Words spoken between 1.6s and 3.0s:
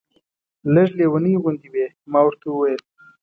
وې. ما ورته وویل.